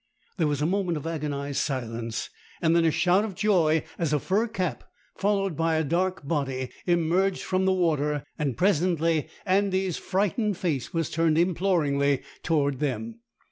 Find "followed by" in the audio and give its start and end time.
5.15-5.75